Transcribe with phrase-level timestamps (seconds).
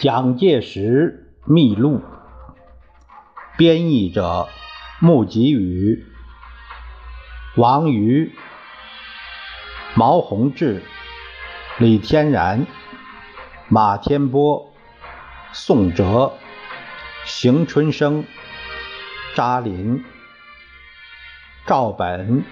[0.00, 2.00] 蒋介石秘录，
[3.56, 4.46] 编译者
[5.00, 6.06] 穆吉宇、
[7.56, 8.32] 王瑜、
[9.96, 10.84] 毛宏志、
[11.78, 12.64] 李天然、
[13.68, 14.72] 马天波、
[15.52, 16.32] 宋哲、
[17.24, 18.24] 邢春生、
[19.34, 20.04] 扎林、
[21.66, 22.44] 赵本、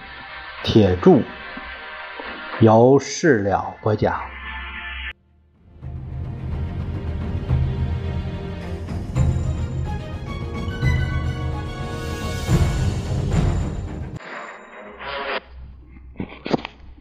[0.63, 1.21] 铁柱，
[2.59, 4.36] 由事了播讲。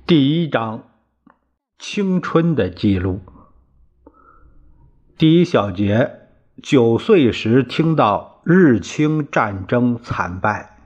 [0.06, 0.84] 第一章：
[1.80, 3.22] 青春的记录。
[5.18, 6.28] 第一小节：
[6.62, 10.78] 九岁时听到日清战争惨败。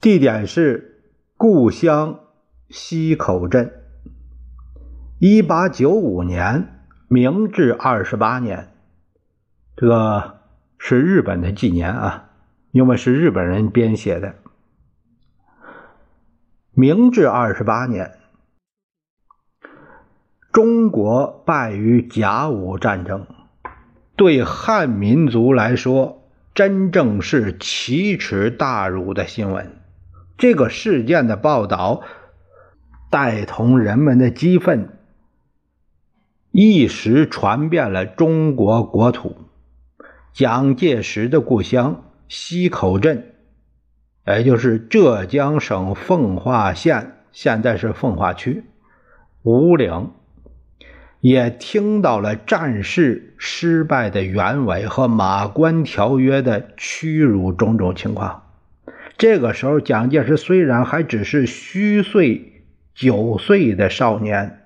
[0.00, 2.18] 地点是故乡
[2.68, 3.84] 溪口镇。
[5.20, 8.74] 一八九五年，明治二十八年，
[9.76, 10.40] 这个
[10.78, 12.30] 是日本的纪年啊。
[12.72, 14.34] 因为是日本人编写的。
[16.72, 18.12] 明治二十八年，
[20.50, 23.26] 中国败于甲午战争，
[24.16, 26.22] 对汉民族来说，
[26.54, 29.76] 真正是奇耻大辱的新闻。
[30.38, 32.02] 这个事件的报道，
[33.10, 34.96] 带同人们的激愤，
[36.50, 39.36] 一时传遍了中国国土。
[40.32, 42.04] 蒋介石的故乡。
[42.34, 43.34] 溪口镇，
[44.26, 48.64] 也就是浙江省奉化县，现在是奉化区。
[49.42, 50.12] 五岭
[51.20, 58.44] 也听到了战事失败的原委和马关条约的屈辱种种情况。
[59.18, 62.62] 这个时候，蒋介石虽然还只是虚岁
[62.94, 64.60] 九岁的少年，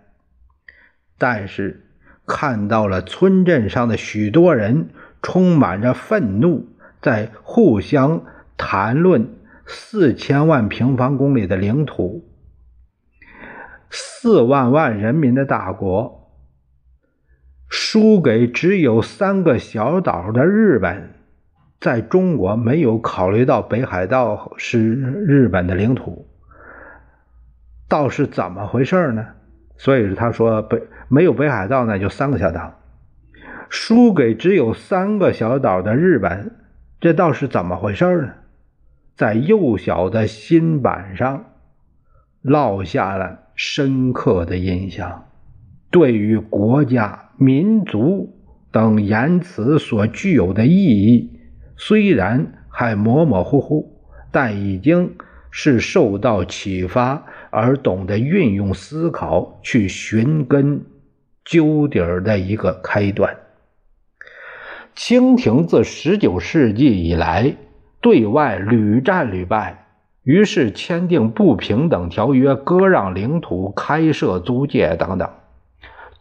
[1.18, 1.84] 但是
[2.26, 4.90] 看到了村镇上的许多人
[5.20, 6.68] 充满着愤怒。
[7.00, 8.22] 在互相
[8.56, 9.28] 谈论
[9.64, 12.24] 四千万平方公里的领土、
[13.90, 16.32] 四万万人民的大国，
[17.68, 21.10] 输给只有三个小岛的日本，
[21.80, 26.26] 在中国没有考虑到北海道是日本的领土，
[27.88, 29.26] 倒是怎么回事呢？
[29.76, 32.80] 所以他说北没有北海道，那就三个小岛，
[33.68, 36.56] 输给只有三个小岛的日本。
[36.98, 38.32] 这倒是怎么回事呢？
[39.14, 41.44] 在幼小的心板上
[42.42, 45.26] 烙下了深刻的印象。
[45.90, 48.34] 对于国家、民族
[48.70, 51.38] 等言辞所具有的意义，
[51.76, 55.14] 虽然还模模糊糊，但已经
[55.50, 60.84] 是受到启发而懂得运用思考去寻根
[61.44, 63.34] 究底儿的一个开端。
[64.96, 67.54] 清廷自十九世纪以来
[68.00, 69.84] 对外屡战屡败，
[70.22, 75.28] 于是签订不平等条约、割让领土、开设租界等等，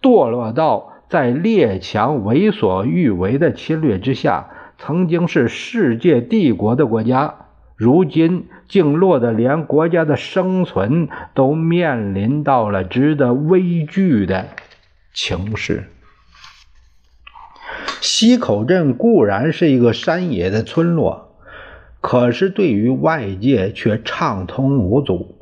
[0.02, 4.50] 堕落到在列强为所欲为的侵略之下。
[4.78, 7.34] 曾经是世界帝国的国家，
[7.78, 14.48] 如今竟落得连国家的生存都面临到了值得畏惧的
[15.14, 15.86] 情势。
[18.06, 21.40] 溪口镇固然是一个山野的村落，
[22.02, 25.40] 可是对于外界却畅通无阻。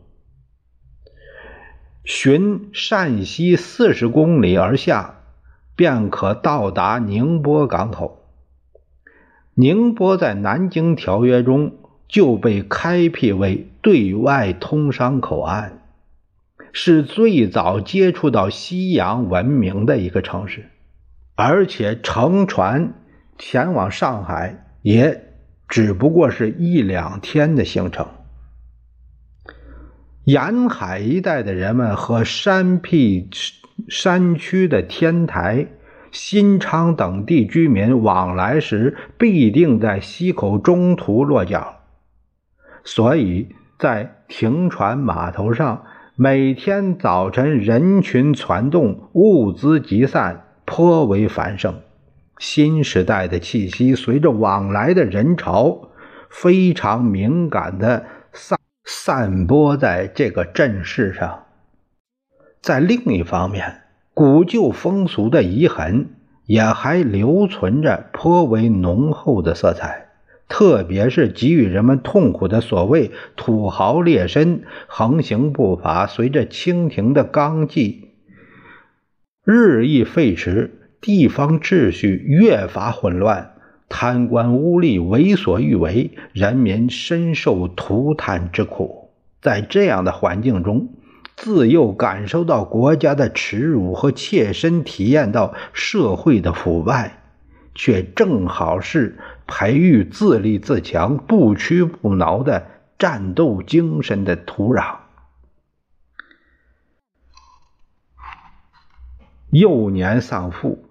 [2.06, 5.16] 循陕西四十公里而下，
[5.76, 8.24] 便可到达宁波港口。
[9.56, 11.74] 宁波在南京条约中
[12.08, 15.82] 就被开辟为对外通商口岸，
[16.72, 20.70] 是最早接触到西洋文明的一个城市。
[21.36, 22.94] 而且乘船
[23.38, 25.34] 前往上海也
[25.68, 28.08] 只不过是一两天的行程。
[30.26, 33.30] 沿海一带的人们和山僻
[33.90, 35.68] 山区的天台、
[36.12, 41.82] 新昌等地居民往来时，必定在溪口中途落脚，
[42.84, 45.84] 所以在停船码头上，
[46.16, 50.46] 每天早晨人群攒动，物资集散。
[50.66, 51.76] 颇为繁盛，
[52.38, 55.90] 新时代的气息随着往来的人潮
[56.30, 61.46] 非常敏感的散散播在这个镇市上。
[62.62, 63.82] 在另一方面，
[64.14, 66.12] 古旧风俗的遗痕
[66.46, 70.10] 也还留存着颇为浓厚的色彩。
[70.50, 76.06] 特别是给予人们痛苦的所谓土豪劣绅，横行不法。
[76.06, 78.13] 随着清廷的纲纪
[79.46, 80.70] 日益废弛，
[81.02, 83.56] 地方秩序越发混乱，
[83.90, 89.10] 贪官污吏为所欲为，人民深受涂炭之苦。
[89.42, 90.88] 在这样的环境中，
[91.36, 97.24] 自幼感受到国家的耻辱和切身体验到社会的腐败，
[97.76, 102.66] 却正好是培育自立自强、不屈不挠的
[102.98, 105.03] 战斗精神的土壤。
[109.54, 110.84] 幼年丧父，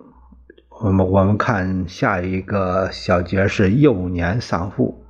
[0.69, 5.05] 我们我们看下一个小节是幼年丧父。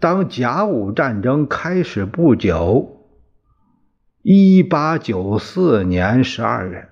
[0.00, 3.06] 当甲午战争开始不久。
[4.22, 6.88] 一八九四年十二月，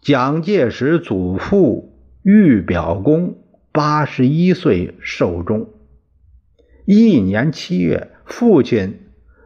[0.00, 1.92] 蒋介石祖父
[2.22, 3.36] 玉表公
[3.70, 5.68] 八十一岁寿终。
[6.86, 8.98] 一年七月，父亲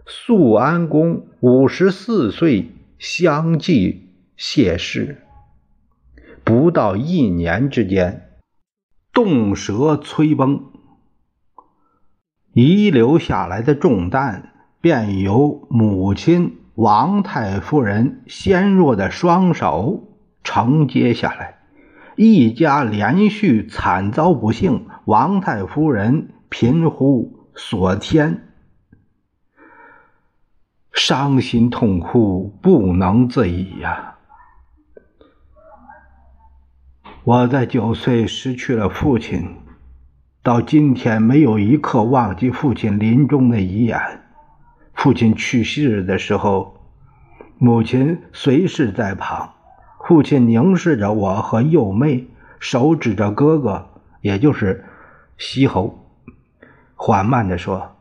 [0.06, 2.70] 肃安公五十四岁
[3.00, 4.09] 相继
[4.42, 5.18] 谢氏。
[6.44, 8.38] 不到一年之间，
[9.12, 10.64] 动舌摧崩，
[12.54, 16.56] 遗留下来的重担便由母亲。
[16.74, 20.08] 王太夫人纤弱的双手
[20.42, 21.58] 承接下来，
[22.16, 24.86] 一家连续惨遭不幸。
[25.04, 28.48] 王太夫人贫乎所天，
[30.94, 34.16] 伤心痛哭不能自已呀！
[37.22, 39.56] 我在九岁失去了父亲，
[40.42, 44.00] 到今天没有一刻忘记父亲临终的遗言。
[44.94, 46.80] 父亲去世的时候，
[47.58, 49.52] 母亲随时在旁。
[50.08, 52.26] 父亲凝视着我和幼妹，
[52.58, 53.90] 手指着哥哥，
[54.22, 54.86] 也就是
[55.36, 56.06] 西侯，
[56.94, 57.96] 缓慢地说：“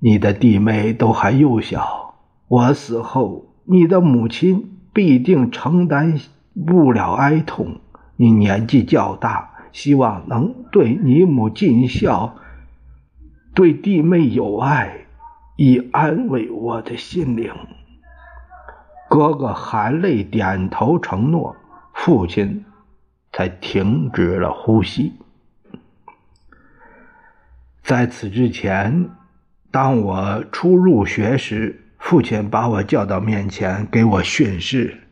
[0.00, 2.14] 你的弟妹都还幼小，
[2.48, 6.18] 我死后，你的母亲必定承担
[6.66, 7.80] 不了哀痛。
[8.18, 12.36] 你年纪较大，希望能对你母尽孝，
[13.54, 15.06] 对弟妹有爱。”
[15.60, 17.52] 以安慰我的心灵。
[19.10, 21.56] 哥哥含泪点头承诺，
[21.92, 22.64] 父亲
[23.32, 25.14] 才停止了呼吸。
[27.82, 29.10] 在此之前，
[29.72, 35.07] 当我初入学时，父亲把我叫到面前给我训示。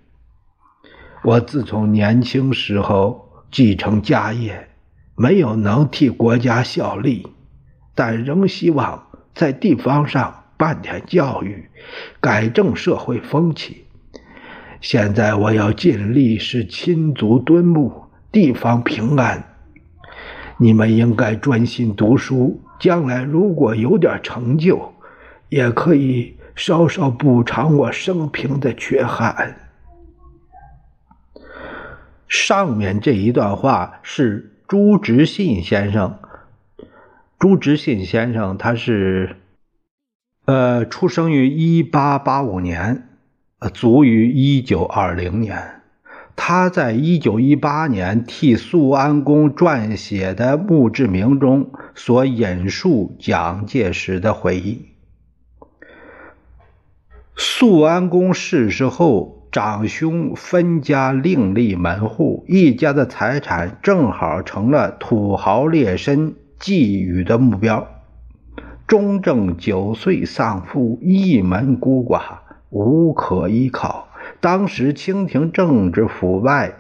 [1.27, 4.69] 我自从年轻时候继承家业，
[5.17, 7.27] 没有能替国家效力，
[7.97, 9.03] 但仍希望。
[9.35, 11.69] 在地方上办点教育，
[12.21, 13.87] 改正社会风气。
[14.81, 19.57] 现在我要尽力使亲族敦睦，地方平安。
[20.59, 24.95] 你们应该专心读书，将来如果有点成就，
[25.49, 29.66] 也可以稍稍补偿我生平的缺憾。
[32.29, 36.19] 上面这一段话是朱执信先生。
[37.39, 39.37] 朱执信先生，他是，
[40.47, 43.09] 呃，出生于一八八五年，
[43.59, 45.83] 呃，卒于一九二零年。
[46.35, 54.87] 他在一九一八年替肃安公撰写的墓志铭中所引述蒋介石的回忆。
[57.35, 66.35] 肃安公逝世后，长兄分家另立门户，一家的财产正好成了土豪劣绅。
[66.61, 67.89] 觊觎的目标。
[68.87, 72.21] 中正九岁丧父，一门孤寡，
[72.69, 74.09] 无可依靠。
[74.43, 76.75] 当时清廷政治腐败，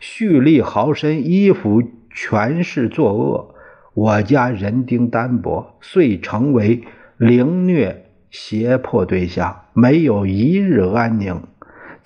[0.00, 3.54] 蓄力豪绅依附权势作恶，
[3.94, 6.82] 我家人丁单薄，遂成为
[7.16, 11.42] 凌虐胁迫对象，没有一日安宁。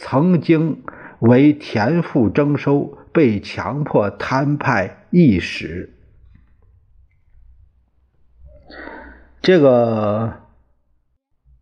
[0.02, 0.82] 曾经
[1.18, 5.92] 为田赋征收，被强迫摊派一时。
[9.42, 10.40] 这个，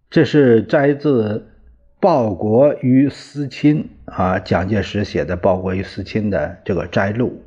[0.08, 1.48] 这是摘自
[2.00, 7.42] 《报国与思亲》啊，蒋介石写的《报国与思亲》的这个摘录。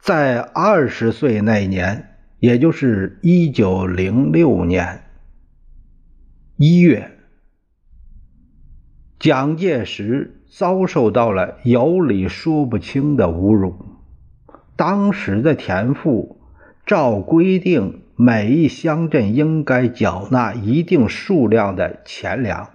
[0.00, 5.04] 在二十岁那年，也就是一九零六年
[6.56, 7.15] 一月，
[9.18, 13.74] 蒋介石遭受到了有理说不清的侮辱。
[14.76, 16.38] 当时的田赋
[16.84, 18.02] 照规定。
[18.18, 22.70] 每一乡镇应该缴纳一定数量的钱粮，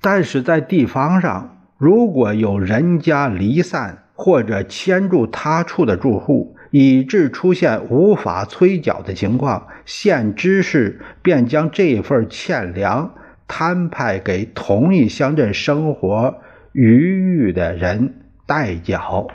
[0.00, 13.14] 但是在地方上，如果有人家离散或者迁住他处的住户，以致出现无法催缴的情况，县知事便将这份欠粮
[13.48, 16.40] 摊派给同一乡镇生活
[16.72, 19.28] 余裕的人代缴。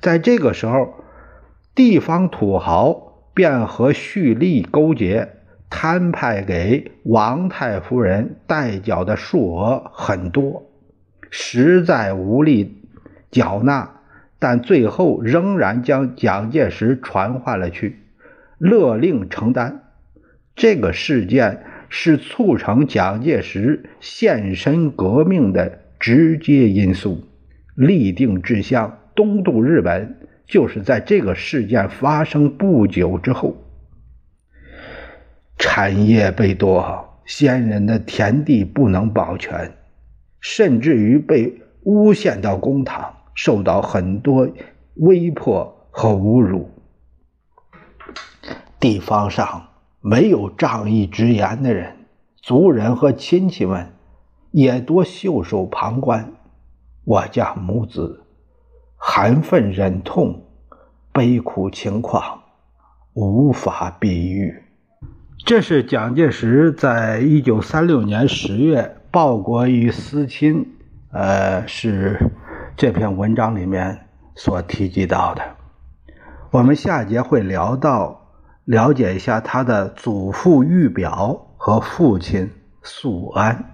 [0.00, 0.94] 在这个时候，
[1.74, 5.28] 地方土豪便和蓄力勾结，
[5.70, 10.70] 摊派给王太夫人代缴的数额很多，
[11.30, 12.82] 实在无力
[13.30, 13.96] 缴纳。
[14.38, 17.98] 但最后仍然将蒋介石传唤了去，
[18.56, 19.82] 勒令承担。
[20.56, 27.22] 这个事件是促成蒋介石献身革命的直接因素。
[27.74, 30.16] 立定志向东渡日本，
[30.46, 33.56] 就是在这个事件发生不久之后。
[35.58, 39.72] 产业被夺，先人的田地不能保全，
[40.40, 43.16] 甚至于被诬陷到公堂。
[43.32, 44.50] 受到很多
[44.96, 46.68] 威迫和侮辱，
[48.78, 49.69] 地方上
[50.00, 51.96] 没有仗义直言的人，
[52.40, 53.92] 族人和亲戚们
[54.50, 56.32] 也多袖手旁观。
[57.04, 58.24] 我家母子
[58.96, 60.44] 含愤忍痛，
[61.12, 62.40] 悲苦情况
[63.14, 64.62] 无法比喻。
[65.44, 70.66] 这是蒋介石在一九三六年十月报国于思亲，
[71.12, 72.30] 呃，是。
[72.76, 75.42] 这篇文章里面所提及到的，
[76.50, 78.19] 我们下节会聊到，
[78.70, 82.48] 了解一下他的祖父玉表和父亲
[82.84, 83.69] 素安。